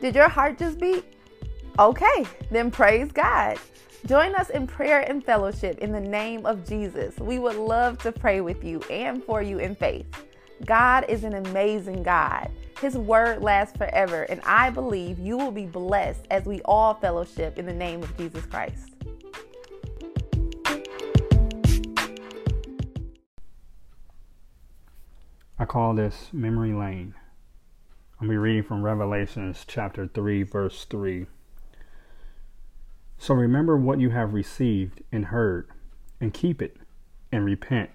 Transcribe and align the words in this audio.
Did 0.00 0.14
your 0.14 0.28
heart 0.28 0.58
just 0.58 0.78
beat? 0.78 1.04
Okay, 1.78 2.24
then 2.50 2.70
praise 2.70 3.10
God. 3.10 3.58
Join 4.06 4.34
us 4.36 4.50
in 4.50 4.66
prayer 4.66 5.00
and 5.00 5.24
fellowship 5.24 5.78
in 5.78 5.90
the 5.90 6.00
name 6.00 6.46
of 6.46 6.64
Jesus. 6.64 7.16
We 7.18 7.40
would 7.40 7.56
love 7.56 7.98
to 7.98 8.12
pray 8.12 8.40
with 8.40 8.62
you 8.62 8.80
and 8.90 9.22
for 9.24 9.42
you 9.42 9.58
in 9.58 9.74
faith. 9.74 10.06
God 10.64 11.04
is 11.08 11.24
an 11.24 11.34
amazing 11.34 12.04
God. 12.04 12.48
His 12.80 12.96
word 12.96 13.42
lasts 13.42 13.76
forever, 13.76 14.22
and 14.24 14.40
I 14.44 14.70
believe 14.70 15.18
you 15.18 15.36
will 15.36 15.50
be 15.50 15.66
blessed 15.66 16.26
as 16.30 16.44
we 16.46 16.60
all 16.62 16.94
fellowship 16.94 17.58
in 17.58 17.66
the 17.66 17.74
name 17.74 18.02
of 18.02 18.16
Jesus 18.16 18.44
Christ. 18.46 18.94
I 25.58 25.64
call 25.64 25.94
this 25.94 26.28
memory 26.32 26.72
lane. 26.72 27.14
I'll 28.20 28.28
be 28.28 28.36
reading 28.36 28.64
from 28.64 28.82
Revelations 28.82 29.64
chapter 29.64 30.08
3, 30.08 30.42
verse 30.42 30.84
3. 30.86 31.26
So 33.16 33.32
remember 33.32 33.76
what 33.76 34.00
you 34.00 34.10
have 34.10 34.34
received 34.34 35.04
and 35.12 35.26
heard, 35.26 35.68
and 36.20 36.34
keep 36.34 36.60
it, 36.60 36.78
and 37.30 37.44
repent. 37.44 37.90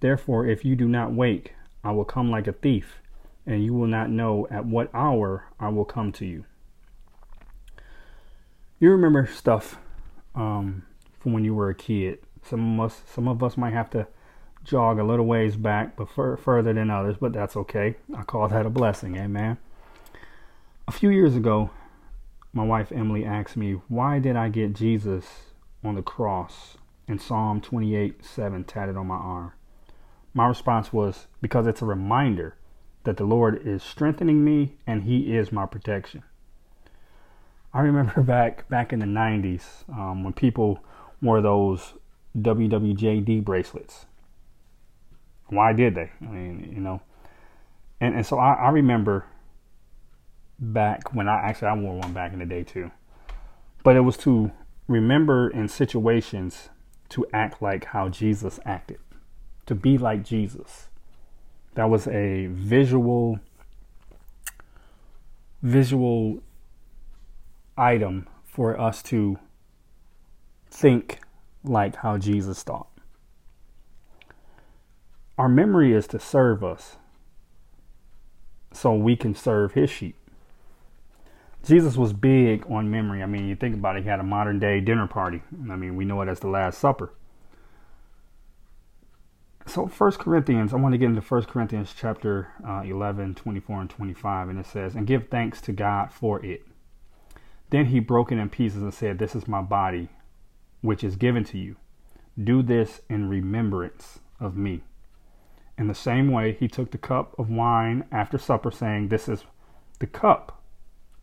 Therefore, 0.00 0.46
if 0.46 0.62
you 0.62 0.76
do 0.76 0.86
not 0.86 1.14
wake, 1.14 1.54
I 1.82 1.92
will 1.92 2.04
come 2.04 2.30
like 2.30 2.48
a 2.48 2.52
thief, 2.52 3.00
and 3.46 3.64
you 3.64 3.72
will 3.72 3.86
not 3.86 4.10
know 4.10 4.46
at 4.50 4.66
what 4.66 4.90
hour 4.92 5.46
I 5.58 5.70
will 5.70 5.86
come 5.86 6.12
to 6.12 6.26
you. 6.26 6.44
You 8.78 8.90
remember 8.90 9.26
stuff 9.26 9.78
um, 10.34 10.82
from 11.18 11.32
when 11.32 11.44
you 11.44 11.54
were 11.54 11.70
a 11.70 11.74
kid. 11.74 12.18
Some 12.42 12.78
of 12.78 12.92
us, 12.92 13.02
some 13.06 13.26
of 13.26 13.42
us 13.42 13.56
might 13.56 13.72
have 13.72 13.88
to 13.90 14.06
jog 14.64 14.98
a 14.98 15.04
little 15.04 15.26
ways 15.26 15.56
back, 15.56 15.96
but 15.96 16.08
fur- 16.08 16.36
further 16.36 16.72
than 16.72 16.90
others. 16.90 17.16
But 17.20 17.32
that's 17.32 17.56
okay. 17.56 17.96
I 18.16 18.22
call 18.22 18.48
that 18.48 18.66
a 18.66 18.70
blessing. 18.70 19.16
Amen. 19.16 19.58
A 20.88 20.92
few 20.92 21.10
years 21.10 21.36
ago, 21.36 21.70
my 22.52 22.64
wife 22.64 22.90
Emily 22.92 23.24
asked 23.24 23.56
me, 23.56 23.80
Why 23.88 24.18
did 24.18 24.36
I 24.36 24.48
get 24.48 24.74
Jesus 24.74 25.26
on 25.84 25.94
the 25.94 26.02
cross 26.02 26.76
and 27.06 27.20
Psalm 27.20 27.60
28 27.60 28.24
7 28.24 28.64
tatted 28.64 28.96
on 28.96 29.06
my 29.06 29.16
arm? 29.16 29.52
My 30.34 30.46
response 30.46 30.92
was, 30.92 31.26
Because 31.40 31.66
it's 31.66 31.82
a 31.82 31.86
reminder 31.86 32.56
that 33.04 33.16
the 33.16 33.24
Lord 33.24 33.66
is 33.66 33.82
strengthening 33.82 34.44
me 34.44 34.74
and 34.86 35.04
He 35.04 35.34
is 35.34 35.52
my 35.52 35.66
protection. 35.66 36.22
I 37.72 37.80
remember 37.80 38.22
back 38.24 38.68
back 38.68 38.92
in 38.92 38.98
the 38.98 39.06
90s 39.06 39.88
um, 39.88 40.24
when 40.24 40.32
people 40.32 40.80
wore 41.22 41.40
those 41.40 41.94
WWJD 42.36 43.44
bracelets. 43.44 44.06
Why 45.50 45.72
did 45.72 45.94
they? 45.94 46.10
I 46.20 46.24
mean, 46.24 46.72
you 46.74 46.80
know, 46.80 47.02
and 48.00 48.14
and 48.14 48.26
so 48.26 48.38
I, 48.38 48.54
I 48.54 48.70
remember 48.70 49.26
back 50.58 51.14
when 51.14 51.28
I 51.28 51.40
actually 51.40 51.68
I 51.68 51.74
wore 51.74 51.96
one 51.96 52.12
back 52.12 52.32
in 52.32 52.38
the 52.38 52.46
day 52.46 52.62
too. 52.62 52.90
But 53.82 53.96
it 53.96 54.00
was 54.00 54.16
to 54.18 54.52
remember 54.86 55.48
in 55.48 55.68
situations 55.68 56.68
to 57.10 57.26
act 57.32 57.62
like 57.62 57.86
how 57.86 58.08
Jesus 58.08 58.60
acted, 58.64 58.98
to 59.66 59.74
be 59.74 59.98
like 59.98 60.24
Jesus. 60.24 60.88
That 61.74 61.88
was 61.88 62.06
a 62.08 62.46
visual 62.46 63.40
visual 65.62 66.42
item 67.76 68.26
for 68.44 68.78
us 68.80 69.02
to 69.02 69.38
think 70.70 71.20
like 71.64 71.96
how 71.96 72.18
Jesus 72.18 72.62
thought. 72.62 72.89
Our 75.40 75.48
memory 75.48 75.94
is 75.94 76.06
to 76.08 76.20
serve 76.20 76.62
us 76.62 76.96
so 78.74 78.92
we 78.92 79.16
can 79.16 79.34
serve 79.34 79.72
his 79.72 79.88
sheep. 79.88 80.14
Jesus 81.64 81.96
was 81.96 82.12
big 82.12 82.70
on 82.70 82.90
memory. 82.90 83.22
I 83.22 83.26
mean, 83.26 83.48
you 83.48 83.56
think 83.56 83.74
about 83.74 83.96
it, 83.96 84.02
he 84.02 84.08
had 84.10 84.20
a 84.20 84.22
modern 84.22 84.58
day 84.58 84.80
dinner 84.80 85.06
party. 85.06 85.40
I 85.70 85.76
mean, 85.76 85.96
we 85.96 86.04
know 86.04 86.20
it 86.20 86.28
as 86.28 86.40
the 86.40 86.48
Last 86.48 86.78
Supper. 86.78 87.14
So, 89.64 89.86
First 89.86 90.18
Corinthians, 90.18 90.74
I 90.74 90.76
want 90.76 90.92
to 90.92 90.98
get 90.98 91.06
into 91.06 91.22
First 91.22 91.48
Corinthians 91.48 91.94
chapter 91.98 92.48
uh, 92.68 92.82
11, 92.84 93.36
24, 93.36 93.80
and 93.80 93.88
25, 93.88 94.50
and 94.50 94.58
it 94.58 94.66
says, 94.66 94.94
And 94.94 95.06
give 95.06 95.28
thanks 95.30 95.62
to 95.62 95.72
God 95.72 96.12
for 96.12 96.44
it. 96.44 96.66
Then 97.70 97.86
he 97.86 97.98
broke 97.98 98.30
it 98.30 98.36
in 98.36 98.50
pieces 98.50 98.82
and 98.82 98.92
said, 98.92 99.18
This 99.18 99.34
is 99.34 99.48
my 99.48 99.62
body, 99.62 100.10
which 100.82 101.02
is 101.02 101.16
given 101.16 101.44
to 101.44 101.56
you. 101.56 101.76
Do 102.38 102.62
this 102.62 103.00
in 103.08 103.30
remembrance 103.30 104.18
of 104.38 104.54
me. 104.54 104.82
In 105.78 105.88
the 105.88 105.94
same 105.94 106.30
way, 106.30 106.52
he 106.52 106.68
took 106.68 106.90
the 106.90 106.98
cup 106.98 107.38
of 107.38 107.50
wine 107.50 108.04
after 108.12 108.38
supper, 108.38 108.70
saying, 108.70 109.08
This 109.08 109.28
is 109.28 109.44
the 109.98 110.06
cup 110.06 110.62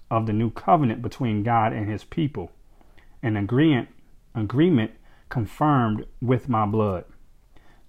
of 0.10 0.26
the 0.26 0.34
new 0.34 0.50
covenant 0.50 1.02
between 1.02 1.44
God 1.44 1.74
and 1.74 1.90
his 1.90 2.04
people, 2.04 2.52
an 3.22 3.36
agreement, 3.38 3.90
agreement 4.34 4.92
confirmed 5.30 6.06
with 6.22 6.50
my 6.50 6.66
blood. 6.66 7.06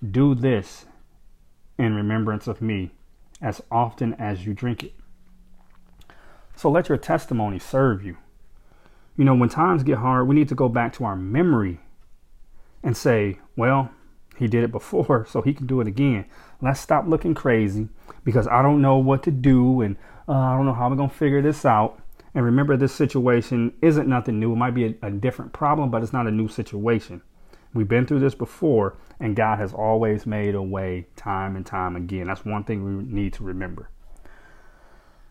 Do 0.09 0.35
this 0.35 0.87
in 1.79 1.95
remembrance 1.95 2.47
of 2.47 2.61
me 2.61 2.91
as 3.41 3.63
often 3.71 4.15
as 4.15 4.45
you 4.45 4.53
drink 4.53 4.83
it. 4.83 4.95
So 6.57 6.71
let 6.71 6.89
your 6.89 6.99
testimony 6.99 7.59
serve 7.59 8.05
you. 8.05 8.17
You 9.17 9.25
know, 9.25 9.35
when 9.35 9.49
times 9.49 9.83
get 9.83 9.99
hard, 9.99 10.27
we 10.27 10.35
need 10.35 10.49
to 10.49 10.55
go 10.55 10.69
back 10.69 10.93
to 10.95 11.05
our 11.05 11.17
memory 11.17 11.81
and 12.83 12.97
say, 12.97 13.39
well, 13.57 13.91
he 14.39 14.49
did 14.49 14.65
it 14.65 14.73
before, 14.73 15.27
so 15.29 15.43
he 15.43 15.55
can 15.55 15.67
do 15.67 15.81
it 15.81 15.89
again. 15.89 16.27
Let's 16.61 16.81
stop 16.81 17.07
looking 17.07 17.35
crazy 17.35 17.89
because 18.25 18.47
I 18.47 18.63
don't 18.63 18.83
know 18.83 18.99
what 18.99 19.23
to 19.25 19.31
do 19.31 19.81
and 19.81 19.97
uh, 20.29 20.33
I 20.33 20.57
don't 20.57 20.67
know 20.67 20.75
how 20.75 20.87
I'm 20.87 20.97
going 20.97 21.11
to 21.11 21.15
figure 21.15 21.43
this 21.43 21.65
out. 21.65 22.01
And 22.35 22.45
remember, 22.45 22.77
this 22.77 22.95
situation 22.95 23.73
isn't 23.81 24.07
nothing 24.09 24.39
new. 24.39 24.53
It 24.53 24.57
might 24.57 24.75
be 24.75 24.85
a, 24.85 24.95
a 25.07 25.11
different 25.11 25.53
problem, 25.53 25.91
but 25.91 26.03
it's 26.03 26.13
not 26.13 26.27
a 26.27 26.31
new 26.31 26.49
situation. 26.49 27.23
We've 27.75 27.89
been 27.89 28.07
through 28.07 28.21
this 28.21 28.35
before, 28.35 28.97
and 29.21 29.37
God 29.37 29.59
has 29.59 29.73
always 29.73 30.27
made 30.27 30.55
a 30.55 30.63
way 30.63 31.07
time 31.17 31.57
and 31.57 31.65
time 31.67 31.97
again. 31.97 32.27
That's 32.27 32.45
one 32.45 32.65
thing 32.65 32.85
we 32.85 33.05
need 33.05 33.33
to 33.35 33.45
remember. 33.45 33.91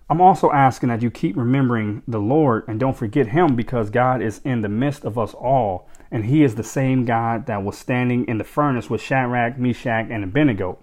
I'm 0.10 0.22
also 0.22 0.52
asking 0.52 0.90
that 0.90 1.02
you 1.02 1.12
keep 1.12 1.36
remembering 1.36 2.04
the 2.08 2.20
Lord 2.20 2.64
and 2.68 2.80
don't 2.80 2.96
forget 2.96 3.28
Him 3.28 3.56
because 3.56 3.90
God 3.90 4.22
is 4.22 4.40
in 4.46 4.62
the 4.62 4.70
midst 4.70 5.04
of 5.04 5.18
us 5.18 5.34
all. 5.34 5.90
And 6.12 6.26
He 6.26 6.44
is 6.44 6.56
the 6.56 6.64
same 6.64 7.06
God 7.06 7.46
that 7.48 7.64
was 7.64 7.78
standing 7.78 8.28
in 8.28 8.38
the 8.38 8.44
furnace 8.44 8.90
with 8.90 9.02
Shadrach, 9.02 9.58
Meshach, 9.58 10.08
and 10.10 10.24
Abednego. 10.24 10.80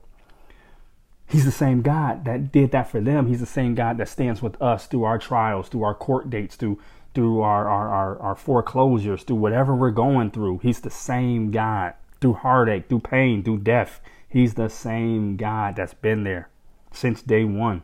He's 1.27 1.45
the 1.45 1.53
same 1.53 1.83
God 1.83 2.25
that 2.27 2.53
did 2.53 2.71
that 2.73 2.91
for 2.91 3.01
them. 3.01 3.27
He's 3.29 3.41
the 3.41 3.47
same 3.47 3.75
God 3.75 3.97
that 3.99 4.09
stands 4.09 4.43
with 4.43 4.61
us 4.61 4.87
through 4.87 5.05
our 5.05 5.19
trials, 5.19 5.69
through 5.69 5.83
our 5.83 5.95
court 5.95 6.31
dates, 6.31 6.57
through 6.57 6.79
through 7.15 7.43
our, 7.43 7.69
our, 7.69 7.89
our, 7.89 8.19
our 8.19 8.35
foreclosures, 8.35 9.23
through 9.23 9.37
whatever 9.37 9.75
we're 9.75 9.93
going 9.93 10.33
through. 10.33 10.59
He's 10.59 10.81
the 10.81 10.91
same 10.91 11.53
God. 11.53 11.95
Through 12.21 12.35
heartache, 12.35 12.89
through 12.89 13.01
pain, 13.01 13.45
through 13.45 13.59
death. 13.59 14.01
He's 14.29 14.55
the 14.55 14.69
same 14.69 15.37
God 15.37 15.77
that's 15.77 15.95
been 15.95 16.25
there 16.25 16.49
since 16.91 17.23
day 17.23 17.45
one. 17.45 17.83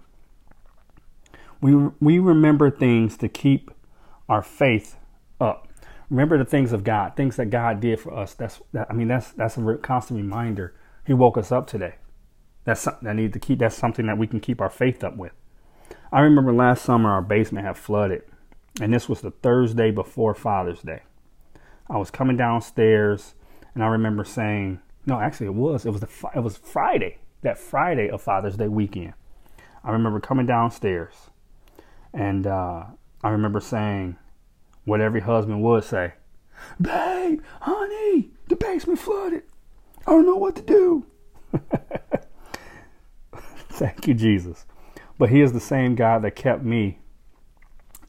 We 1.60 1.74
we 2.00 2.18
remember 2.18 2.70
things 2.70 3.16
to 3.18 3.28
keep 3.28 3.70
our 4.28 4.42
faith 4.42 4.96
up. 5.40 5.68
Remember 6.10 6.36
the 6.36 6.44
things 6.44 6.72
of 6.72 6.82
God, 6.82 7.14
things 7.16 7.36
that 7.36 7.46
God 7.46 7.80
did 7.80 8.00
for 8.00 8.12
us. 8.12 8.34
That's 8.34 8.60
that, 8.72 8.88
I 8.90 8.94
mean 8.94 9.08
that's 9.08 9.30
that's 9.32 9.56
a 9.56 9.78
constant 9.80 10.18
reminder. 10.18 10.74
He 11.06 11.12
woke 11.14 11.38
us 11.38 11.52
up 11.52 11.66
today. 11.66 11.94
That's 12.64 12.80
something 12.80 13.06
that 13.06 13.14
need 13.14 13.32
to 13.32 13.38
keep. 13.38 13.60
That's 13.60 13.76
something 13.76 14.06
that 14.06 14.18
we 14.18 14.26
can 14.26 14.40
keep 14.40 14.60
our 14.60 14.70
faith 14.70 15.04
up 15.04 15.16
with. 15.16 15.32
I 16.12 16.20
remember 16.20 16.52
last 16.52 16.84
summer 16.84 17.10
our 17.10 17.22
basement 17.22 17.66
had 17.66 17.78
flooded, 17.78 18.22
and 18.80 18.92
this 18.92 19.08
was 19.08 19.20
the 19.20 19.30
Thursday 19.30 19.92
before 19.92 20.34
Father's 20.34 20.82
Day. 20.82 21.02
I 21.88 21.96
was 21.96 22.10
coming 22.10 22.36
downstairs, 22.36 23.34
and 23.74 23.82
I 23.82 23.86
remember 23.86 24.24
saying, 24.24 24.80
"No, 25.06 25.20
actually, 25.20 25.46
it 25.46 25.54
was. 25.54 25.86
It 25.86 25.90
was 25.90 26.00
the 26.00 26.30
it 26.34 26.40
was 26.40 26.56
Friday. 26.56 27.18
That 27.42 27.58
Friday 27.58 28.10
of 28.10 28.20
Father's 28.20 28.56
Day 28.56 28.68
weekend." 28.68 29.14
I 29.84 29.92
remember 29.92 30.20
coming 30.20 30.46
downstairs, 30.46 31.30
and 32.12 32.46
uh, 32.46 32.84
I 33.22 33.30
remember 33.30 33.60
saying 33.60 34.16
what 34.84 35.00
every 35.00 35.20
husband 35.20 35.62
would 35.62 35.84
say, 35.84 36.14
"Babe, 36.80 37.40
honey, 37.60 38.30
the 38.48 38.56
basement 38.56 38.98
flooded. 38.98 39.42
I 40.06 40.12
don't 40.12 40.26
know 40.26 40.36
what 40.36 40.56
to 40.56 40.62
do." 40.62 41.06
Thank 43.70 44.06
you, 44.06 44.14
Jesus. 44.14 44.66
But 45.18 45.30
He 45.30 45.40
is 45.40 45.52
the 45.52 45.60
same 45.60 45.94
God 45.94 46.22
that 46.22 46.36
kept 46.36 46.62
me 46.62 46.98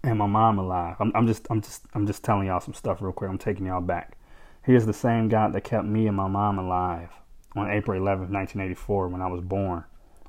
and 0.03 0.17
my 0.17 0.27
mom 0.27 0.57
alive. 0.57 0.95
I'm, 0.99 1.11
I'm, 1.15 1.27
just, 1.27 1.47
I'm 1.49 1.61
just, 1.61 1.85
I'm 1.93 2.07
just 2.07 2.23
telling 2.23 2.47
y'all 2.47 2.59
some 2.59 2.73
stuff 2.73 3.01
real 3.01 3.11
quick. 3.11 3.29
I'm 3.29 3.37
taking 3.37 3.65
y'all 3.65 3.81
back. 3.81 4.17
He 4.65 4.75
is 4.75 4.85
the 4.85 4.93
same 4.93 5.29
God 5.29 5.53
that 5.53 5.63
kept 5.63 5.85
me 5.85 6.07
and 6.07 6.15
my 6.15 6.27
mom 6.27 6.59
alive 6.59 7.09
on 7.55 7.69
April 7.69 7.99
11th, 7.99 8.31
1984, 8.31 9.07
when 9.09 9.21
I 9.21 9.27
was 9.27 9.41
born, 9.41 9.83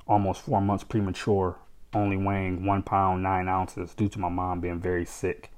almost 0.06 0.42
four 0.42 0.60
months 0.60 0.84
premature, 0.84 1.58
only 1.94 2.16
weighing 2.16 2.64
one 2.64 2.82
pound 2.82 3.22
nine 3.22 3.48
ounces 3.48 3.94
due 3.94 4.08
to 4.08 4.18
my 4.18 4.28
mom 4.28 4.60
being 4.60 4.80
very 4.80 5.04
sick. 5.04 5.52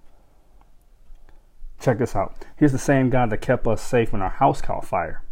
Check 1.85 1.99
this 1.99 2.17
out. 2.17 2.47
He's 2.59 2.73
the 2.73 2.79
same 2.79 3.11
God 3.11 3.29
that 3.29 3.43
kept 3.43 3.67
us 3.67 3.83
safe 3.83 4.11
when 4.11 4.23
our 4.23 4.31
house 4.31 4.63
caught 4.63 4.87
fire. 4.87 5.23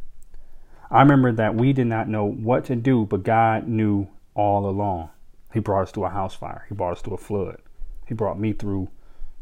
I 0.91 1.01
remember 1.01 1.33
that 1.33 1.55
we 1.55 1.73
did 1.73 1.87
not 1.87 2.11
know 2.11 2.27
what 2.27 2.67
to 2.67 2.77
do, 2.77 3.07
but 3.07 3.23
God 3.23 3.67
knew 3.67 4.09
all 4.35 4.69
along. 4.69 5.09
He 5.55 5.61
brought 5.61 5.85
us 5.85 5.93
to 5.93 6.05
a 6.05 6.11
house 6.11 6.35
fire. 6.35 6.67
He 6.69 6.75
brought 6.75 6.93
us 6.93 7.01
to 7.03 7.15
a 7.15 7.17
flood. 7.17 7.57
He 8.07 8.13
brought 8.13 8.39
me 8.39 8.53
through 8.53 8.91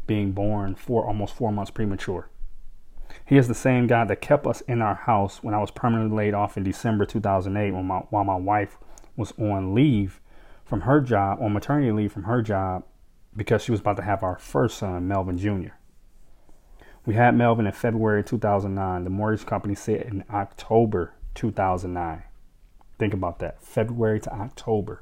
being 0.07 0.31
born 0.31 0.73
for 0.73 1.05
almost 1.05 1.35
four 1.35 1.51
months 1.51 1.69
premature. 1.69 2.29
He 3.25 3.35
is 3.35 3.49
the 3.49 3.53
same 3.53 3.87
God 3.87 4.07
that 4.07 4.21
kept 4.21 4.47
us 4.47 4.61
in 4.61 4.81
our 4.81 4.95
house 4.95 5.43
when 5.43 5.53
I 5.53 5.59
was 5.59 5.69
permanently 5.69 6.15
laid 6.15 6.33
off 6.33 6.55
in 6.55 6.63
December 6.63 7.05
2008 7.05 7.71
when 7.71 7.87
my, 7.87 7.97
while 8.09 8.23
my 8.23 8.35
wife 8.35 8.77
was 9.17 9.33
on 9.37 9.75
leave 9.75 10.21
from 10.63 10.81
her 10.81 11.01
job, 11.01 11.41
on 11.41 11.51
maternity 11.51 11.91
leave 11.91 12.13
from 12.13 12.23
her 12.23 12.41
job, 12.41 12.85
because 13.35 13.61
she 13.63 13.71
was 13.71 13.81
about 13.81 13.97
to 13.97 14.03
have 14.03 14.23
our 14.23 14.37
first 14.37 14.77
son, 14.77 15.09
Melvin 15.09 15.37
Jr. 15.37 15.73
We 17.05 17.15
had 17.15 17.35
Melvin 17.35 17.65
in 17.65 17.71
February 17.71 18.23
2009. 18.23 19.03
The 19.03 19.09
mortgage 19.09 19.45
company 19.45 19.75
said 19.75 20.01
in 20.03 20.23
October 20.31 21.13
2009. 21.33 22.23
Think 22.99 23.13
about 23.13 23.39
that. 23.39 23.61
February 23.63 24.19
to 24.19 24.33
October. 24.33 25.01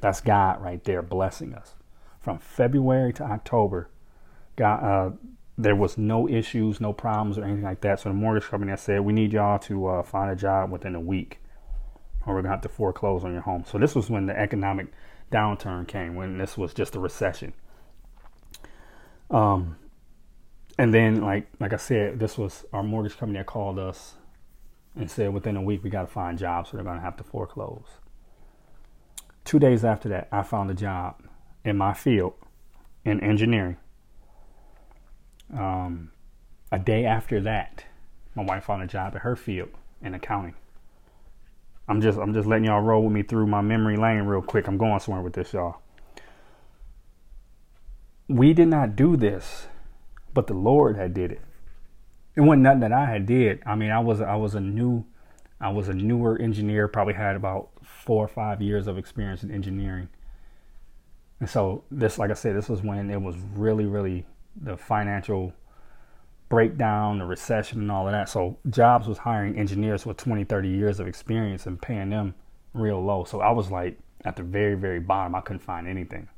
That's 0.00 0.20
God 0.20 0.62
right 0.62 0.82
there 0.84 1.02
blessing 1.02 1.54
us. 1.54 1.74
From 2.20 2.38
February 2.38 3.12
to 3.14 3.24
October, 3.24 3.90
God, 4.54 4.84
uh, 4.84 5.16
there 5.58 5.74
was 5.74 5.98
no 5.98 6.28
issues, 6.28 6.80
no 6.80 6.92
problems, 6.92 7.38
or 7.38 7.44
anything 7.44 7.64
like 7.64 7.80
that. 7.80 8.00
So 8.00 8.08
the 8.08 8.14
mortgage 8.14 8.48
company 8.48 8.76
said, 8.76 9.00
we 9.00 9.12
need 9.12 9.32
y'all 9.32 9.58
to 9.60 9.86
uh, 9.86 10.02
find 10.04 10.30
a 10.30 10.36
job 10.36 10.70
within 10.70 10.94
a 10.94 11.00
week, 11.00 11.40
or 12.24 12.34
we're 12.34 12.42
gonna 12.42 12.54
have 12.54 12.62
to 12.62 12.68
foreclose 12.68 13.24
on 13.24 13.32
your 13.32 13.42
home. 13.42 13.64
So 13.66 13.78
this 13.78 13.96
was 13.96 14.08
when 14.08 14.26
the 14.26 14.38
economic 14.38 14.86
downturn 15.32 15.88
came, 15.88 16.14
when 16.14 16.38
this 16.38 16.56
was 16.56 16.72
just 16.72 16.94
a 16.94 17.00
recession. 17.00 17.52
Um, 19.30 19.76
and 20.78 20.92
then 20.92 21.20
like 21.22 21.48
like 21.60 21.72
I 21.72 21.76
said, 21.76 22.18
this 22.18 22.38
was 22.38 22.64
our 22.72 22.82
mortgage 22.82 23.16
company 23.16 23.38
that 23.38 23.46
called 23.46 23.78
us 23.78 24.14
and 24.96 25.10
said 25.10 25.32
within 25.32 25.56
a 25.56 25.62
week 25.62 25.82
we 25.82 25.90
got 25.90 26.02
to 26.02 26.08
find 26.08 26.38
jobs, 26.38 26.70
so 26.70 26.76
they're 26.76 26.84
gonna 26.84 27.00
have 27.00 27.16
to 27.18 27.24
foreclose. 27.24 27.98
Two 29.44 29.58
days 29.58 29.84
after 29.84 30.08
that, 30.10 30.28
I 30.30 30.42
found 30.42 30.70
a 30.70 30.74
job 30.74 31.16
in 31.64 31.76
my 31.76 31.92
field 31.94 32.34
in 33.04 33.20
engineering. 33.20 33.76
Um, 35.52 36.12
a 36.70 36.78
day 36.78 37.04
after 37.04 37.40
that, 37.40 37.84
my 38.34 38.42
wife 38.42 38.64
found 38.64 38.82
a 38.82 38.86
job 38.86 39.14
at 39.14 39.22
her 39.22 39.36
field 39.36 39.70
in 40.00 40.14
accounting. 40.14 40.54
I'm 41.88 42.00
just 42.00 42.18
I'm 42.18 42.32
just 42.32 42.46
letting 42.46 42.64
y'all 42.64 42.80
roll 42.80 43.04
with 43.04 43.12
me 43.12 43.22
through 43.22 43.46
my 43.46 43.60
memory 43.60 43.96
lane 43.96 44.22
real 44.22 44.42
quick. 44.42 44.66
I'm 44.68 44.78
going 44.78 45.00
somewhere 45.00 45.22
with 45.22 45.34
this, 45.34 45.52
y'all. 45.52 45.76
We 48.28 48.54
did 48.54 48.68
not 48.68 48.96
do 48.96 49.16
this, 49.16 49.66
but 50.34 50.46
the 50.46 50.54
Lord 50.54 50.96
had 50.96 51.14
did 51.14 51.32
it. 51.32 51.40
It 52.34 52.40
wasn't 52.40 52.62
nothing 52.62 52.80
that 52.80 52.92
I 52.92 53.06
had 53.06 53.26
did. 53.26 53.62
I 53.66 53.74
mean, 53.74 53.90
I 53.90 54.00
was 54.00 54.20
I 54.20 54.36
was 54.36 54.54
a 54.54 54.60
new 54.60 55.04
I 55.60 55.70
was 55.70 55.88
a 55.88 55.94
newer 55.94 56.40
engineer, 56.40 56.88
probably 56.88 57.14
had 57.14 57.36
about 57.36 57.70
four 57.82 58.24
or 58.24 58.28
five 58.28 58.60
years 58.60 58.88
of 58.88 58.98
experience 58.98 59.44
in 59.44 59.50
engineering. 59.50 60.08
And 61.38 61.48
so 61.48 61.84
this, 61.90 62.18
like 62.18 62.30
I 62.30 62.34
said, 62.34 62.56
this 62.56 62.68
was 62.68 62.82
when 62.82 63.10
it 63.10 63.20
was 63.20 63.36
really, 63.54 63.86
really 63.86 64.26
the 64.60 64.76
financial 64.76 65.52
breakdown, 66.48 67.18
the 67.18 67.24
recession, 67.24 67.80
and 67.80 67.90
all 67.92 68.06
of 68.06 68.12
that. 68.12 68.28
So 68.28 68.58
Jobs 68.70 69.06
was 69.06 69.18
hiring 69.18 69.56
engineers 69.58 70.04
with 70.04 70.16
20, 70.16 70.44
30 70.44 70.68
years 70.68 71.00
of 71.00 71.06
experience 71.06 71.66
and 71.66 71.80
paying 71.80 72.10
them 72.10 72.34
real 72.74 73.02
low. 73.02 73.24
So 73.24 73.40
I 73.40 73.50
was 73.50 73.70
like 73.70 73.98
at 74.24 74.36
the 74.36 74.42
very, 74.42 74.74
very 74.74 75.00
bottom. 75.00 75.34
I 75.34 75.40
couldn't 75.40 75.62
find 75.62 75.86
anything. 75.86 76.28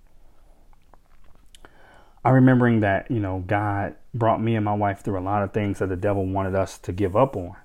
I 2.25 2.31
remembering 2.31 2.81
that, 2.81 3.11
you 3.11 3.21
know, 3.21 3.44
God 3.47 3.97
brought 4.15 4.41
me 4.41 4.56
and 4.56 4.65
my 4.65 4.73
wife 4.73 5.03
through 5.03 5.19
a 5.19 5.21
lot 5.21 5.43
of 5.43 5.53
things 5.53 5.79
that 5.79 5.88
the 5.88 5.97
devil 5.97 6.25
wanted 6.25 6.55
us 6.55 6.79
to 6.79 6.93
give 6.93 7.15
up 7.15 7.37
on. 7.37 7.56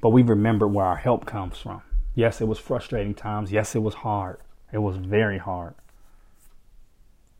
But 0.00 0.10
we 0.10 0.22
remembered 0.22 0.68
where 0.68 0.86
our 0.86 0.96
help 0.96 1.26
comes 1.26 1.58
from. 1.58 1.82
Yes, 2.14 2.40
it 2.40 2.48
was 2.48 2.58
frustrating 2.58 3.14
times. 3.14 3.52
Yes, 3.52 3.74
it 3.74 3.80
was 3.80 3.96
hard. 3.96 4.38
It 4.72 4.78
was 4.78 4.96
very 4.96 5.38
hard. 5.38 5.74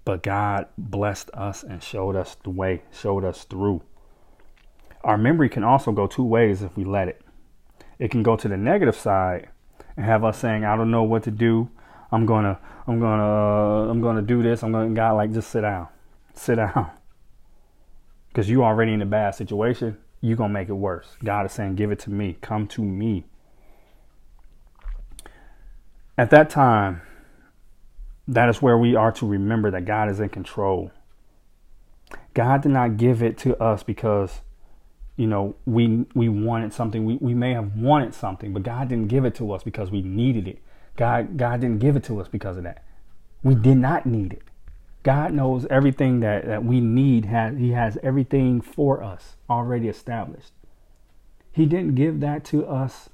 But 0.04 0.22
God 0.22 0.66
blessed 0.76 1.30
us 1.32 1.62
and 1.62 1.82
showed 1.82 2.14
us 2.14 2.36
the 2.44 2.50
way, 2.50 2.82
showed 2.92 3.24
us 3.24 3.44
through. 3.44 3.82
Our 5.02 5.16
memory 5.16 5.48
can 5.48 5.64
also 5.64 5.92
go 5.92 6.06
two 6.06 6.24
ways 6.24 6.62
if 6.62 6.76
we 6.76 6.84
let 6.84 7.08
it. 7.08 7.22
It 7.98 8.10
can 8.10 8.22
go 8.22 8.36
to 8.36 8.48
the 8.48 8.56
negative 8.56 8.96
side 8.96 9.48
and 9.96 10.04
have 10.04 10.24
us 10.24 10.38
saying, 10.38 10.64
I 10.64 10.76
don't 10.76 10.90
know 10.90 11.04
what 11.04 11.22
to 11.22 11.30
do. 11.30 11.70
I'm 12.12 12.26
gonna, 12.26 12.58
I'm 12.86 13.00
gonna, 13.00 13.22
uh, 13.22 13.90
I'm 13.90 14.00
gonna 14.00 14.22
do 14.22 14.42
this. 14.42 14.62
I'm 14.62 14.72
gonna, 14.72 14.94
God, 14.94 15.12
like, 15.12 15.32
just 15.32 15.50
sit 15.50 15.62
down, 15.62 15.88
sit 16.34 16.56
down. 16.56 16.90
Because 18.28 18.48
you 18.48 18.64
already 18.64 18.92
in 18.92 19.02
a 19.02 19.06
bad 19.06 19.34
situation, 19.34 19.96
you're 20.20 20.36
gonna 20.36 20.52
make 20.52 20.68
it 20.68 20.74
worse. 20.74 21.16
God 21.24 21.46
is 21.46 21.52
saying, 21.52 21.74
give 21.76 21.90
it 21.90 21.98
to 22.00 22.10
me. 22.10 22.36
Come 22.40 22.66
to 22.68 22.82
me. 22.82 23.24
At 26.18 26.30
that 26.30 26.48
time, 26.48 27.02
that 28.28 28.48
is 28.48 28.60
where 28.60 28.78
we 28.78 28.96
are 28.96 29.12
to 29.12 29.26
remember 29.26 29.70
that 29.70 29.84
God 29.84 30.10
is 30.10 30.20
in 30.20 30.28
control. 30.28 30.90
God 32.34 32.62
did 32.62 32.72
not 32.72 32.96
give 32.96 33.22
it 33.22 33.38
to 33.38 33.56
us 33.62 33.82
because, 33.82 34.40
you 35.16 35.26
know, 35.26 35.56
we 35.64 36.06
we 36.14 36.28
wanted 36.28 36.72
something. 36.72 37.04
We, 37.04 37.16
we 37.20 37.34
may 37.34 37.52
have 37.52 37.76
wanted 37.76 38.14
something, 38.14 38.52
but 38.52 38.62
God 38.62 38.88
didn't 38.88 39.08
give 39.08 39.24
it 39.24 39.34
to 39.36 39.52
us 39.52 39.62
because 39.62 39.90
we 39.90 40.02
needed 40.02 40.48
it. 40.48 40.58
God 40.96 41.36
God 41.36 41.60
didn't 41.60 41.78
give 41.78 41.96
it 41.96 42.04
to 42.04 42.20
us 42.20 42.28
because 42.28 42.56
of 42.56 42.64
that. 42.64 42.84
We 43.42 43.54
did 43.54 43.76
not 43.76 44.06
need 44.06 44.32
it. 44.32 44.42
God 45.02 45.32
knows 45.32 45.66
everything 45.70 46.20
that, 46.20 46.46
that 46.46 46.64
we 46.64 46.80
need. 46.80 47.26
Has, 47.26 47.56
he 47.58 47.70
has 47.72 47.96
everything 48.02 48.60
for 48.60 49.02
us 49.02 49.36
already 49.48 49.88
established. 49.88 50.52
He 51.52 51.64
didn't 51.64 51.94
give 51.94 52.20
that 52.20 52.44
to 52.46 52.66
us 52.66 53.08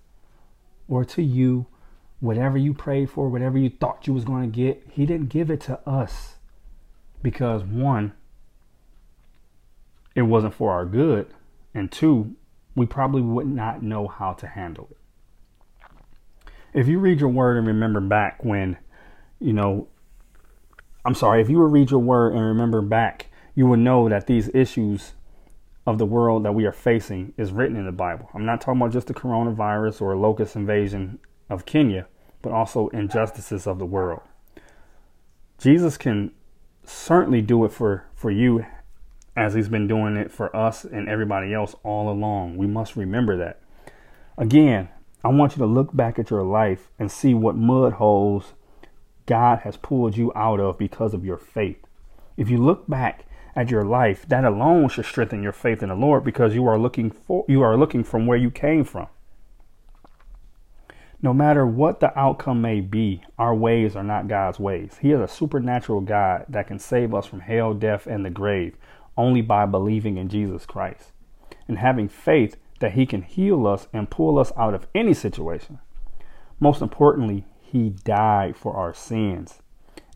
or 0.88 1.04
to 1.04 1.22
you 1.22 1.66
whatever 2.22 2.56
you 2.56 2.72
prayed 2.72 3.10
for, 3.10 3.28
whatever 3.28 3.58
you 3.58 3.68
thought 3.68 4.06
you 4.06 4.14
was 4.14 4.24
going 4.24 4.50
to 4.50 4.56
get, 4.56 4.82
he 4.88 5.04
didn't 5.04 5.28
give 5.28 5.50
it 5.50 5.60
to 5.60 5.78
us 5.88 6.36
because 7.20 7.64
one, 7.64 8.12
it 10.14 10.22
wasn't 10.22 10.54
for 10.54 10.70
our 10.70 10.84
good, 10.84 11.26
and 11.74 11.90
two, 11.90 12.36
we 12.76 12.86
probably 12.86 13.22
would 13.22 13.46
not 13.46 13.82
know 13.82 14.06
how 14.06 14.32
to 14.32 14.46
handle 14.46 14.86
it. 14.92 14.98
If 16.72 16.88
you 16.88 16.98
read 16.98 17.20
your 17.20 17.28
word 17.28 17.56
and 17.56 17.66
remember 17.66 18.00
back 18.00 18.44
when, 18.44 18.78
you 19.38 19.52
know, 19.52 19.88
I'm 21.04 21.14
sorry, 21.14 21.42
if 21.42 21.50
you 21.50 21.58
would 21.58 21.72
read 21.72 21.90
your 21.90 22.00
word 22.00 22.32
and 22.32 22.42
remember 22.42 22.80
back, 22.80 23.26
you 23.54 23.66
would 23.66 23.80
know 23.80 24.08
that 24.08 24.26
these 24.26 24.48
issues 24.54 25.12
of 25.86 25.98
the 25.98 26.06
world 26.06 26.44
that 26.44 26.52
we 26.52 26.64
are 26.64 26.72
facing 26.72 27.34
is 27.36 27.52
written 27.52 27.76
in 27.76 27.86
the 27.86 27.92
Bible. 27.92 28.30
I'm 28.34 28.46
not 28.46 28.60
talking 28.60 28.80
about 28.80 28.92
just 28.92 29.08
the 29.08 29.14
coronavirus 29.14 30.00
or 30.00 30.12
a 30.12 30.18
locust 30.18 30.56
invasion 30.56 31.18
of 31.50 31.66
Kenya 31.66 32.06
but 32.42 32.52
also 32.52 32.88
injustices 32.88 33.66
of 33.66 33.78
the 33.78 33.86
world. 33.86 34.20
Jesus 35.58 35.96
can 35.96 36.32
certainly 36.84 37.40
do 37.40 37.64
it 37.64 37.72
for, 37.72 38.04
for 38.14 38.30
you 38.30 38.66
as 39.36 39.54
he's 39.54 39.68
been 39.68 39.86
doing 39.86 40.16
it 40.16 40.30
for 40.30 40.54
us 40.54 40.84
and 40.84 41.08
everybody 41.08 41.54
else 41.54 41.74
all 41.84 42.10
along. 42.10 42.56
We 42.56 42.66
must 42.66 42.96
remember 42.96 43.36
that. 43.38 43.60
Again, 44.36 44.88
I 45.24 45.28
want 45.28 45.52
you 45.52 45.58
to 45.58 45.66
look 45.66 45.94
back 45.94 46.18
at 46.18 46.30
your 46.30 46.42
life 46.42 46.90
and 46.98 47.10
see 47.10 47.34
what 47.34 47.56
mud 47.56 47.94
holes 47.94 48.54
God 49.26 49.60
has 49.60 49.76
pulled 49.76 50.16
you 50.16 50.32
out 50.34 50.58
of 50.58 50.78
because 50.78 51.14
of 51.14 51.24
your 51.24 51.38
faith. 51.38 51.84
If 52.36 52.50
you 52.50 52.58
look 52.58 52.88
back 52.88 53.26
at 53.54 53.70
your 53.70 53.84
life, 53.84 54.26
that 54.28 54.44
alone 54.44 54.88
should 54.88 55.04
strengthen 55.04 55.42
your 55.42 55.52
faith 55.52 55.82
in 55.82 55.90
the 55.90 55.94
Lord 55.94 56.24
because 56.24 56.54
you 56.54 56.66
are 56.66 56.78
looking 56.78 57.10
for 57.10 57.44
you 57.48 57.62
are 57.62 57.76
looking 57.76 58.02
from 58.02 58.26
where 58.26 58.38
you 58.38 58.50
came 58.50 58.84
from. 58.84 59.06
No 61.20 61.32
matter 61.32 61.64
what 61.64 62.00
the 62.00 62.18
outcome 62.18 62.60
may 62.60 62.80
be, 62.80 63.22
our 63.38 63.54
ways 63.54 63.94
are 63.94 64.02
not 64.02 64.26
God's 64.26 64.58
ways. 64.58 64.98
He 65.00 65.12
is 65.12 65.20
a 65.20 65.28
supernatural 65.28 66.00
God 66.00 66.46
that 66.48 66.66
can 66.66 66.80
save 66.80 67.14
us 67.14 67.26
from 67.26 67.40
hell, 67.40 67.74
death, 67.74 68.08
and 68.08 68.24
the 68.24 68.30
grave 68.30 68.76
only 69.16 69.42
by 69.42 69.66
believing 69.66 70.16
in 70.16 70.28
Jesus 70.28 70.66
Christ 70.66 71.12
and 71.68 71.78
having 71.78 72.08
faith 72.08 72.56
that 72.82 72.92
He 72.94 73.06
can 73.06 73.22
heal 73.22 73.64
us 73.66 73.86
and 73.92 74.10
pull 74.10 74.40
us 74.40 74.52
out 74.56 74.74
of 74.74 74.88
any 74.92 75.14
situation. 75.14 75.78
Most 76.58 76.82
importantly, 76.82 77.44
He 77.60 77.90
died 77.90 78.56
for 78.56 78.76
our 78.76 78.92
sins 78.92 79.62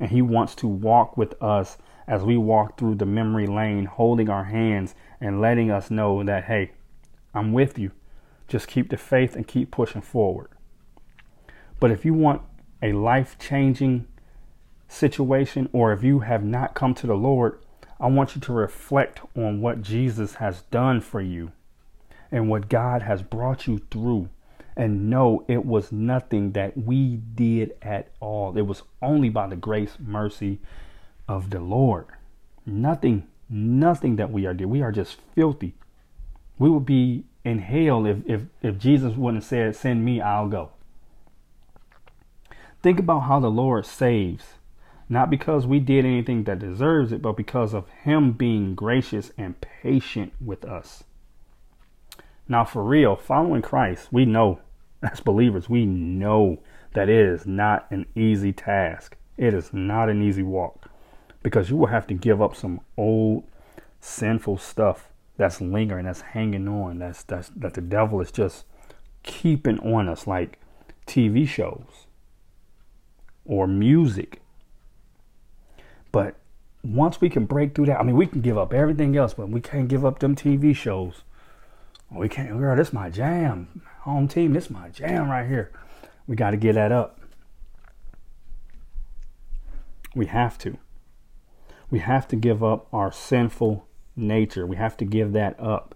and 0.01 0.11
He 0.11 0.21
wants 0.21 0.57
to 0.57 0.67
walk 0.67 1.17
with 1.17 1.41
us 1.41 1.79
as 2.09 2.25
we 2.25 2.37
walk 2.37 2.77
through 2.77 2.97
the 2.97 3.07
memory 3.07 3.47
lane, 3.47 3.85
holding 3.85 4.29
our 4.29 4.45
hands 4.45 4.97
and 5.21 5.41
letting 5.41 5.71
us 5.71 5.93
know 5.93 6.25
that, 6.25 6.45
hey, 6.45 6.73
I'm 7.33 7.53
with 7.53 7.79
you. 7.79 7.93
Just 8.49 8.67
keep 8.67 8.91
the 8.91 8.97
faith 8.97 9.37
and 9.37 9.47
keep 9.47 9.71
pushing 9.71 10.03
forward. 10.03 10.51
But 11.79 11.93
if 11.93 12.05
you 12.05 12.15
want 12.15 12.43
a 12.83 12.93
life 12.93 13.39
changing 13.39 14.09
situation, 14.89 15.69
or 15.73 15.93
if 15.93 16.03
you 16.03 16.21
have 16.21 16.43
not 16.43 16.75
come 16.75 16.95
to 16.95 17.07
the 17.07 17.15
Lord, 17.15 17.61
I 18.01 18.09
want 18.09 18.35
you 18.35 18.41
to 18.41 18.53
reflect 18.53 19.21
on 19.37 19.61
what 19.61 19.83
Jesus 19.83 20.35
has 20.35 20.63
done 20.63 21.01
for 21.01 21.21
you 21.21 21.53
and 22.31 22.49
what 22.49 22.69
God 22.69 23.03
has 23.03 23.23
brought 23.23 23.67
you 23.67 23.81
through. 23.91 24.29
And 24.77 25.09
know 25.09 25.45
it 25.49 25.65
was 25.65 25.91
nothing 25.91 26.53
that 26.53 26.77
we 26.77 27.17
did 27.17 27.75
at 27.81 28.09
all. 28.21 28.59
It 28.59 28.67
was 28.67 28.83
only 29.01 29.31
by 29.31 29.47
the 29.47 29.57
grace, 29.57 29.97
mercy 29.99 30.59
of 31.27 31.49
the 31.51 31.61
Lord. 31.61 32.07
Nothing, 32.67 33.27
nothing 33.49 34.17
that 34.17 34.31
we 34.31 34.45
are 34.45 34.53
doing. 34.53 34.71
We 34.71 34.83
are 34.83 34.93
just 34.93 35.19
filthy. 35.35 35.75
We 36.59 36.69
would 36.69 36.85
be 36.85 37.25
in 37.45 37.61
hell 37.61 38.05
if, 38.07 38.19
if, 38.27 38.43
if 38.61 38.79
Jesus 38.79 39.15
wouldn't 39.15 39.45
have 39.45 39.49
said, 39.49 39.77
Send 39.77 40.05
me, 40.05 40.21
I'll 40.21 40.49
go. 40.49 40.71
Think 42.83 42.99
about 42.99 43.21
how 43.21 43.41
the 43.41 43.51
Lord 43.51 43.87
saves. 43.87 44.45
Not 45.09 45.31
because 45.31 45.67
we 45.67 45.79
did 45.79 46.05
anything 46.05 46.45
that 46.45 46.59
deserves 46.59 47.13
it, 47.13 47.23
but 47.23 47.37
because 47.37 47.73
of 47.73 47.89
Him 48.03 48.33
being 48.33 48.75
gracious 48.75 49.31
and 49.39 49.61
patient 49.61 50.33
with 50.45 50.65
us. 50.65 51.05
Now, 52.49 52.65
for 52.65 52.83
real, 52.83 53.17
following 53.17 53.63
Christ, 53.63 54.09
we 54.13 54.25
know 54.25 54.61
as 55.03 55.21
believers, 55.21 55.69
we 55.69 55.85
know 55.85 56.59
that 56.95 57.09
it 57.09 57.27
is 57.29 57.47
not 57.47 57.87
an 57.91 58.07
easy 58.15 58.53
task. 58.53 59.17
It 59.37 59.53
is 59.53 59.73
not 59.73 60.09
an 60.09 60.23
easy 60.23 60.43
walk 60.43 60.89
because 61.43 61.71
you 61.71 61.77
will 61.77 61.87
have 61.87 62.07
to 62.07 62.15
give 62.15 62.41
up 62.41 62.57
some 62.57 62.81
old 62.97 63.45
sinful 64.01 64.59
stuff 64.59 65.11
that's 65.37 65.61
lingering, 65.61 66.07
that's 66.07 66.23
hanging 66.23 66.67
on, 66.69 66.99
that's 66.99 67.23
that's 67.25 67.51
that 67.57 67.75
the 67.75 67.83
devil 67.83 68.21
is 68.21 68.31
just 68.31 68.65
keeping 69.23 69.79
on 69.81 70.09
us 70.09 70.27
like 70.27 70.59
TV 71.07 71.47
shows 71.47 72.07
or 73.45 73.67
music. 73.67 74.41
But 76.11 76.37
once 76.83 77.21
we 77.21 77.29
can 77.29 77.45
break 77.45 77.75
through 77.75 77.87
that, 77.87 78.01
I 78.01 78.03
mean, 78.03 78.17
we 78.17 78.27
can 78.27 78.41
give 78.41 78.57
up 78.57 78.73
everything 78.73 79.17
else, 79.17 79.35
but 79.35 79.51
we 79.51 79.61
can't 79.61 79.89
give 79.89 80.05
up 80.05 80.21
them 80.21 80.35
TV 80.35 80.75
shows. 80.75 81.23
We 82.11 82.29
can't, 82.29 82.59
girl, 82.59 82.77
this 82.77 82.89
is 82.89 82.95
my 82.95 83.11
jam. 83.11 83.83
Home 84.01 84.29
team, 84.29 84.53
this 84.53 84.67
is 84.67 84.71
my 84.71 84.89
jam 84.89 85.29
right 85.29 85.47
here. 85.47 85.73
We 86.27 86.37
got 86.37 86.53
to 86.53 86.57
get 86.57 86.75
that 86.75 86.93
up. 86.93 87.21
We 90.15 90.27
have 90.27 90.57
to. 90.59 90.79
We 91.91 91.99
have 92.01 92.27
to 92.29 92.37
give 92.37 92.65
up 92.65 92.87
our 92.93 93.13
sinful 93.13 93.87
nature. 94.17 94.67
We 94.67 94.77
have 94.77 94.97
to 94.99 95.05
give 95.05 95.33
that 95.33 95.59
up 95.61 95.95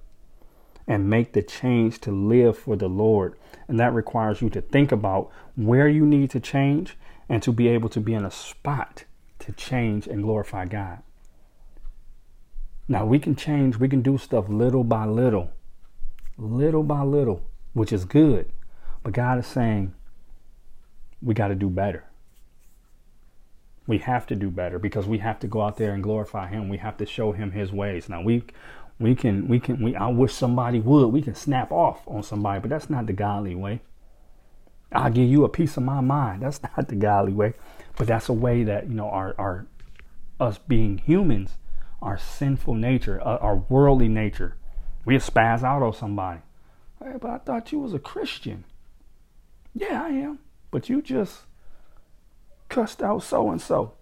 and 0.87 1.09
make 1.09 1.33
the 1.33 1.43
change 1.43 2.01
to 2.01 2.11
live 2.11 2.59
for 2.59 2.77
the 2.77 2.89
Lord. 2.89 3.37
And 3.69 3.79
that 3.79 3.95
requires 3.95 4.43
you 4.43 4.51
to 4.51 4.61
think 4.61 4.93
about 4.93 5.31
where 5.57 5.89
you 5.89 6.05
need 6.05 6.31
to 6.31 6.41
change 6.41 6.97
and 7.29 7.43
to 7.45 7.53
be 7.53 7.69
able 7.69 7.89
to 7.91 8.01
be 8.01 8.13
in 8.13 8.25
a 8.25 8.31
spot 8.31 9.05
to 9.39 9.53
change 9.53 10.07
and 10.07 10.23
glorify 10.23 10.67
God. 10.67 11.03
Now, 12.89 13.07
we 13.07 13.21
can 13.21 13.37
change, 13.37 13.77
we 13.77 13.89
can 13.89 14.03
do 14.03 14.19
stuff 14.19 14.49
little 14.49 14.83
by 14.83 15.07
little, 15.07 15.53
little 16.41 16.83
by 16.83 17.03
little, 17.03 17.43
which 17.73 17.93
is 17.93 18.05
good. 18.05 18.51
But 19.03 19.13
God 19.13 19.39
is 19.39 19.47
saying, 19.47 19.95
we 21.23 21.35
got 21.35 21.49
to 21.49 21.55
do 21.55 21.69
better. 21.69 22.05
We 23.87 23.99
have 23.99 24.27
to 24.29 24.37
do 24.37 24.51
better 24.51 24.79
because 24.79 25.07
we 25.07 25.19
have 25.19 25.41
to 25.41 25.47
go 25.47 25.63
out 25.63 25.77
there 25.77 25.93
and 25.93 26.03
glorify 26.03 26.49
Him. 26.49 26.69
We 26.69 26.79
have 26.79 26.97
to 26.99 27.07
show 27.07 27.33
Him 27.33 27.53
His 27.53 27.73
ways. 27.73 28.09
Now 28.09 28.23
we 28.23 28.45
we 28.99 29.15
can 29.15 29.49
we 29.49 29.59
can 29.59 29.83
we 29.83 29.97
I 29.97 30.09
wish 30.09 30.33
somebody 30.33 30.79
would. 30.81 31.09
We 31.09 31.23
can 31.23 31.35
snap 31.35 31.73
off 31.73 32.07
on 32.07 32.23
somebody, 32.23 32.61
but 32.61 32.71
that's 32.71 32.89
not 32.89 33.07
the 33.07 33.13
godly 33.13 33.55
way. 33.55 33.81
I'll 34.93 35.11
give 35.11 35.29
you 35.29 35.45
a 35.45 35.49
piece 35.49 35.77
of 35.77 35.83
my 35.83 36.01
mind. 36.01 36.43
That's 36.43 36.61
not 36.77 36.89
the 36.89 36.95
godly 36.95 37.33
way. 37.33 37.55
But 37.97 38.07
that's 38.07 38.29
a 38.29 38.33
way 38.33 38.63
that, 38.65 38.89
you 38.89 38.95
know, 38.95 39.09
our 39.09 39.35
our 39.39 39.67
us 40.39 40.59
being 40.59 40.99
humans, 40.99 41.57
our 42.01 42.17
sinful 42.17 42.75
nature, 42.75 43.21
our 43.21 43.57
worldly 43.69 44.09
nature, 44.09 44.57
we 45.05 45.17
spaz 45.17 45.63
out 45.63 45.83
on 45.83 45.93
somebody. 45.93 46.41
Hey, 47.03 47.15
but 47.21 47.31
I 47.31 47.39
thought 47.39 47.73
you 47.73 47.79
was 47.79 47.95
a 47.95 47.99
Christian. 47.99 48.65
Yeah, 49.75 50.03
I 50.03 50.09
am. 50.09 50.39
But 50.71 50.89
you 50.89 51.03
just 51.03 51.43
cussed 52.69 53.03
out 53.03 53.23
so 53.23 53.51
and 53.51 53.61
so. 53.61 53.95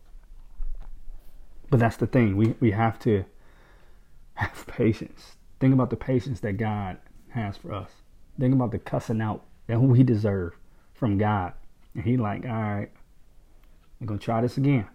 But 1.70 1.80
that's 1.80 1.96
the 1.96 2.06
thing. 2.06 2.36
We 2.36 2.54
we 2.60 2.72
have 2.72 2.98
to 3.00 3.24
have 4.34 4.66
patience. 4.68 5.36
Think 5.60 5.74
about 5.74 5.90
the 5.90 5.96
patience 5.96 6.40
that 6.40 6.56
God 6.56 6.98
has 7.30 7.56
for 7.56 7.72
us. 7.72 7.90
Think 8.38 8.54
about 8.54 8.70
the 8.70 8.78
cussing 8.78 9.20
out 9.20 9.44
that 9.66 9.80
we 9.80 10.02
deserve 10.02 10.54
from 10.94 11.18
God. 11.18 11.52
And 11.94 12.04
he 12.04 12.16
like, 12.16 12.44
all 12.44 12.50
right, 12.50 12.90
we're 14.00 14.06
gonna 14.06 14.20
try 14.20 14.40
this 14.40 14.56
again. 14.56 14.86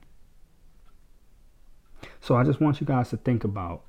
So 2.22 2.36
I 2.36 2.44
just 2.44 2.62
want 2.62 2.80
you 2.80 2.88
guys 2.88 3.10
to 3.10 3.18
think 3.18 3.44
about 3.44 3.84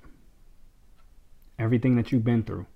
everything 1.59 1.97
that 1.97 2.13
you've 2.13 2.25
been 2.25 2.43
through. 2.43 2.67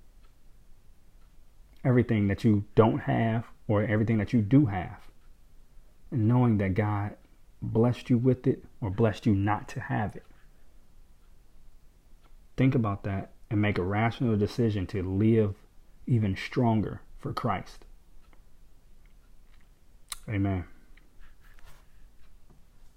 Everything 1.83 2.27
that 2.27 2.43
you 2.43 2.65
don't 2.75 2.99
have 2.99 3.45
or 3.67 3.83
everything 3.83 4.17
that 4.17 4.33
you 4.33 4.41
do 4.41 4.65
have 4.65 5.09
and 6.11 6.27
knowing 6.27 6.57
that 6.57 6.73
God 6.73 7.15
blessed 7.61 8.09
you 8.09 8.17
with 8.17 8.47
it 8.47 8.63
or 8.81 8.89
blessed 8.89 9.25
you 9.25 9.35
not 9.35 9.67
to 9.69 9.79
have 9.79 10.15
it. 10.15 10.25
Think 12.57 12.75
about 12.75 13.03
that 13.03 13.31
and 13.49 13.61
make 13.61 13.77
a 13.77 13.83
rational 13.83 14.37
decision 14.37 14.85
to 14.87 15.01
live 15.03 15.55
even 16.07 16.35
stronger 16.35 17.01
for 17.19 17.33
Christ. 17.33 17.85
Amen. 20.27 20.65